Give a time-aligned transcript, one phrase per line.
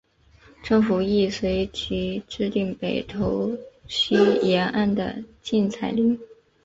[0.63, 3.55] 政府亦随即制定北投
[3.87, 6.19] 溪沿岸的禁采令。